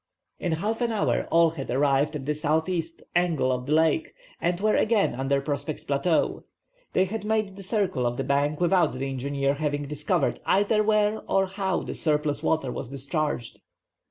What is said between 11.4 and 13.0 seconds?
how the surplus water was